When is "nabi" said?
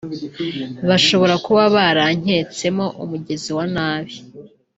3.75-4.15